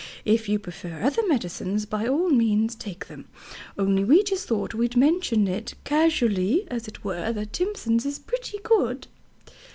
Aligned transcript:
If 0.25 0.49
you 0.49 0.57
prefer 0.57 0.99
other 1.03 1.21
medicines, 1.27 1.85
by 1.85 2.07
all 2.07 2.29
means 2.31 2.73
take 2.73 3.05
them. 3.05 3.27
Only 3.77 4.03
we 4.03 4.23
just 4.23 4.47
thought 4.47 4.73
we'd 4.73 4.97
mention 4.97 5.47
it 5.47 5.75
casually, 5.83 6.65
as 6.71 6.87
it 6.87 7.03
were 7.03 7.31
that 7.31 7.53
TIMSON'S 7.53 8.07
is 8.07 8.17
PRETTY 8.17 8.61
GOOD. 8.63 9.05